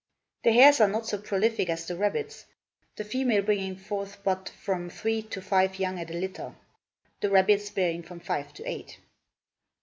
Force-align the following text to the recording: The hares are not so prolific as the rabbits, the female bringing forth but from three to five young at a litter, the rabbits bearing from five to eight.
The 0.41 0.51
hares 0.51 0.81
are 0.81 0.87
not 0.87 1.05
so 1.05 1.19
prolific 1.19 1.69
as 1.69 1.85
the 1.85 1.95
rabbits, 1.95 2.45
the 2.95 3.03
female 3.03 3.43
bringing 3.43 3.75
forth 3.75 4.17
but 4.23 4.49
from 4.49 4.89
three 4.89 5.21
to 5.21 5.43
five 5.43 5.77
young 5.77 5.99
at 5.99 6.09
a 6.09 6.15
litter, 6.15 6.55
the 7.19 7.29
rabbits 7.29 7.69
bearing 7.69 8.01
from 8.01 8.19
five 8.19 8.51
to 8.55 8.67
eight. 8.67 8.97